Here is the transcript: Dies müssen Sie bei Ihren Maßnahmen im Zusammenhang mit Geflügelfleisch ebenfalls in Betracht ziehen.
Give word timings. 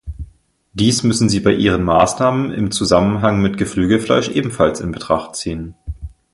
Dies 0.73 1.03
müssen 1.03 1.29
Sie 1.29 1.41
bei 1.41 1.51
Ihren 1.53 1.83
Maßnahmen 1.83 2.51
im 2.53 2.71
Zusammenhang 2.71 3.39
mit 3.39 3.57
Geflügelfleisch 3.59 4.29
ebenfalls 4.29 4.81
in 4.81 4.91
Betracht 4.91 5.35
ziehen. 5.35 5.75